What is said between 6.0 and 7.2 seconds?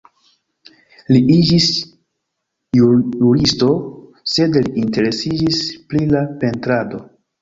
la pentrado.